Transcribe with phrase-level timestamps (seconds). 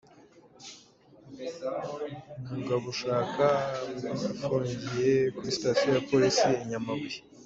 [2.51, 3.45] Mugabushaka
[4.11, 7.17] afungiye kuri sitasiyo ya Polisi i Nyamabuye.